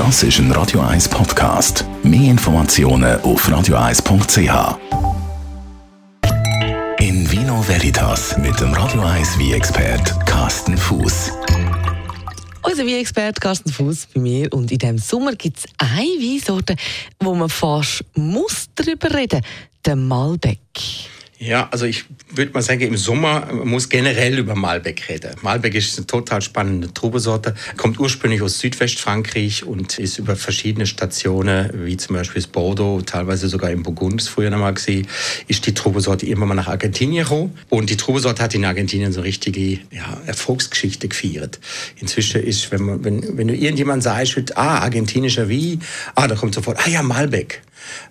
[0.00, 1.84] Das ist ein Radio 1 Podcast.
[2.02, 4.78] Mehr Informationen auf radio1.ch.
[6.98, 11.32] In Vino Veritas mit dem Radio 1 wie expert Carsten Fuß.
[12.62, 14.50] Unser Wie-Experte Carsten Fuß bei mir.
[14.54, 16.76] Und in diesem Sommer gibt es eine Weinsorte,
[17.18, 19.50] wo man fast muss darüber reden muss:
[19.84, 20.58] der Malbec.
[21.42, 22.04] Ja, also ich
[22.34, 25.30] würde mal sagen, im Sommer muss generell über Malbec reden.
[25.40, 31.70] Malbec ist eine total spannende Trubesorte, kommt ursprünglich aus Südwestfrankreich und ist über verschiedene Stationen,
[31.86, 35.08] wie zum Beispiel das Bordeaux, teilweise sogar im Burgund, früher noch mal gesehen,
[35.48, 37.56] ist die Trubesorte immer mal nach Argentinien gekommen.
[37.70, 41.58] Und die Trubesorte hat in Argentinien so eine richtige ja, Erfolgsgeschichte gefeiert.
[41.96, 45.78] Inzwischen ist, wenn, man, wenn, wenn du irgendjemand sagst, ah, argentinischer wie,
[46.16, 47.62] ah, da kommt sofort, ah ja, Malbec.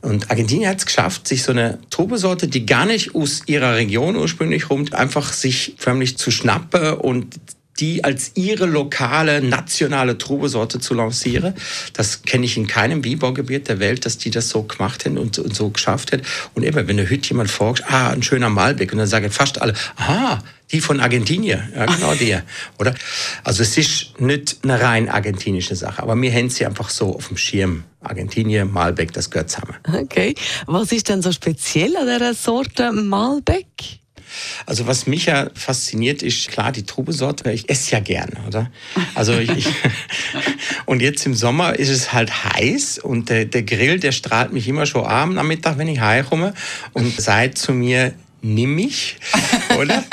[0.01, 4.15] Und Argentinien hat es geschafft, sich so eine Trubesorte, die gar nicht aus ihrer Region
[4.15, 7.39] ursprünglich kommt, einfach sich förmlich zu schnappen und
[7.79, 11.53] die als ihre lokale, nationale Trubesorte zu lancieren.
[11.93, 15.39] Das kenne ich in keinem Weinbaugebiet der Welt, dass die das so gemacht haben und,
[15.39, 16.23] und so geschafft haben.
[16.53, 19.61] Und eben, wenn du heute jemand fragt, ah, ein schöner Malbec, und dann sagen fast
[19.61, 20.39] alle, aha,
[20.71, 22.37] die von Argentinien, ja genau die,
[22.77, 22.93] oder?
[23.43, 27.27] Also es ist nicht eine rein argentinische Sache, aber wir haben sie einfach so auf
[27.27, 27.83] dem Schirm.
[28.01, 29.75] Argentinien, Malbec, das gehört zusammen.
[29.85, 30.33] Okay,
[30.67, 33.65] was ist denn so speziell an dieser Sorte Malbec?
[34.65, 37.51] Also was mich ja fasziniert, ist klar die Trubesorte.
[37.51, 38.71] Ich esse ja gerne, oder?
[39.15, 39.67] Also ich, ich
[40.85, 44.67] und jetzt im Sommer ist es halt heiß und der, der Grill, der strahlt mich
[44.67, 46.53] immer schon am Nachmittag, wenn ich heimkomme
[46.93, 49.17] und sagt zu mir, nimm mich,
[49.79, 50.03] oder?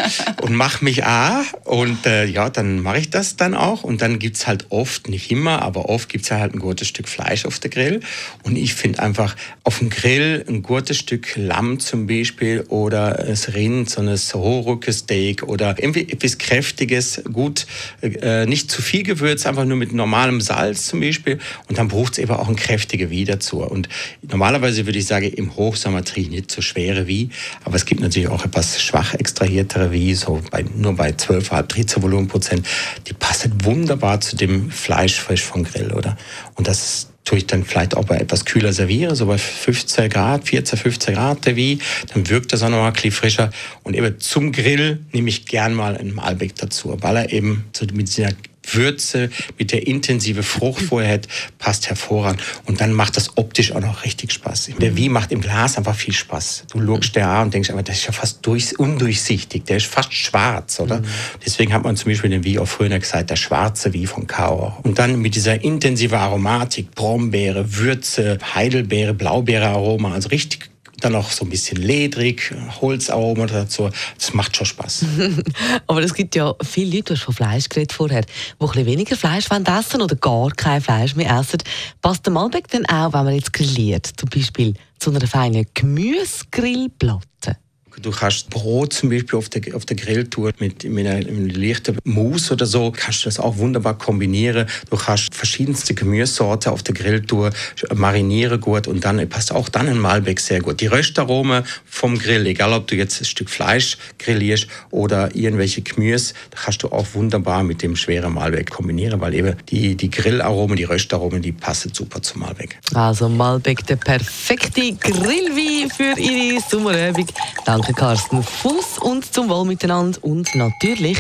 [0.43, 1.45] und mach mich A.
[1.65, 3.85] Und äh, ja, dann mache ich das dann auch.
[3.85, 6.89] Und dann gibt es halt oft, nicht immer, aber oft gibt es halt ein gutes
[6.89, 8.01] Stück Fleisch auf der Grill.
[8.43, 13.55] Und ich finde einfach auf dem Grill ein gutes Stück Lamm zum Beispiel oder das
[13.55, 17.67] Rind, so ein Rohrrückesteak oder irgendwie etwas Kräftiges, gut,
[18.03, 21.39] äh, nicht zu viel Gewürz, einfach nur mit normalem Salz zum Beispiel.
[21.69, 23.63] Und dann braucht es eben auch ein kräftiger Wie dazu.
[23.63, 23.89] Und
[24.23, 27.31] normalerweise würde ich sagen, im Hochsommer trinke ich nicht so schwere Wie.
[27.65, 31.63] Aber es gibt natürlich natürlich auch etwas schwach extrahiertere wie so bei, nur bei 12,5
[31.63, 32.67] Drehzahlvolumenprozent,
[33.07, 36.17] die passen wunderbar zu dem Fleisch frisch vom Grill, oder?
[36.55, 40.49] Und das tue ich dann vielleicht auch bei etwas kühler serviere, so bei 15 Grad,
[40.49, 41.79] 14, 15 Grad wie,
[42.15, 43.51] dann wirkt das auch noch mal ein frischer.
[43.83, 48.09] Und eben zum Grill nehme ich gern mal einen Malbec dazu, weil er eben mit
[48.09, 48.31] dieser
[48.75, 51.29] Würze, mit der intensive Frucht vorher hat,
[51.59, 52.43] passt hervorragend.
[52.65, 54.71] Und dann macht das optisch auch noch richtig Spaß.
[54.81, 56.65] Der Wie macht im Glas einfach viel Spaß.
[56.71, 59.65] Du lugst der an und denkst, aber das ist ja fast durch, undurchsichtig.
[59.65, 61.01] Der ist fast schwarz, oder?
[61.01, 61.05] Mhm.
[61.45, 64.79] Deswegen hat man zum Beispiel den Wie auch früher gesagt, der schwarze Wie von Kauer.
[64.83, 70.71] Und dann mit dieser intensiven Aromatik, Brombeere, Würze, Heidelbeere, Blaubeere-Aroma, also richtig
[71.01, 73.91] dann noch so ein bisschen ledrig, Holzaroma dazu.
[74.19, 75.05] Das macht schon Spaß.
[75.87, 78.29] Aber es gibt ja viele Leute, du hast von Fleisch geredet vorher, die
[78.61, 81.59] ein bisschen weniger Fleisch essen oder gar kein Fleisch mehr essen.
[82.01, 87.57] Passt der Malbec denn auch, wenn man jetzt grilliert, zum Beispiel zu einer feinen Gemüsegrillplatte?
[88.03, 92.55] Du kannst Brot zum Beispiel auf der, auf der Grilltour mit, mit einem leichten Mousse
[92.55, 94.67] oder so, kannst du das auch wunderbar kombinieren.
[94.91, 97.51] Du kannst verschiedenste Gemüsesorten auf der Grilltour
[97.95, 100.81] marinieren gut und dann passt auch dann ein Malbec sehr gut.
[100.81, 106.35] Die Röstaromen vom Grill, egal ob du jetzt ein Stück Fleisch grillierst oder irgendwelche Gemüse,
[106.51, 110.85] kannst du auch wunderbar mit dem schweren Malbec kombinieren, weil eben die, die Grillaromen, die
[110.85, 112.79] Röstaromen, die passen super zum Malbec.
[112.95, 117.27] Also Malbec, der perfekte Grillwein für Ihre Sommerübung.
[117.65, 121.19] Danke Danke, Carsten Fuß und zum Wohl miteinander und natürlich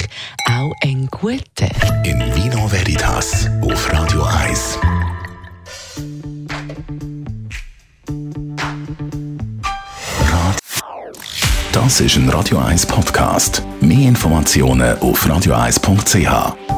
[0.48, 1.70] auch ein guten.
[2.02, 4.78] In Vino Veritas auf Radio 1.
[11.72, 13.62] Das ist ein Radio 1 Podcast.
[13.80, 16.75] Mehr Informationen auf radio1.ch.